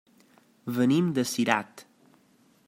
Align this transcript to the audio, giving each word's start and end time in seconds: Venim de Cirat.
Venim 0.77 1.11
de 1.19 1.27
Cirat. 1.33 1.85